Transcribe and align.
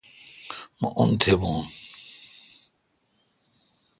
مہ 0.79 0.87
اون 0.97 1.09
تھبون۔ 1.21 1.57